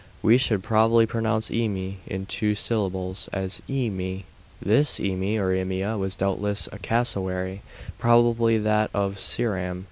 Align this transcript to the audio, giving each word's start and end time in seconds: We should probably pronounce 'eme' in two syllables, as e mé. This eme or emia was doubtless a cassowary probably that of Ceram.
We 0.23 0.39
should 0.39 0.63
probably 0.63 1.05
pronounce 1.05 1.51
'eme' 1.51 1.97
in 2.07 2.25
two 2.25 2.55
syllables, 2.55 3.29
as 3.31 3.61
e 3.69 3.87
mé. 3.87 4.23
This 4.59 4.99
eme 4.99 5.39
or 5.39 5.53
emia 5.55 5.95
was 5.95 6.15
doubtless 6.15 6.67
a 6.71 6.79
cassowary 6.79 7.61
probably 7.99 8.57
that 8.57 8.89
of 8.95 9.17
Ceram. 9.19 9.79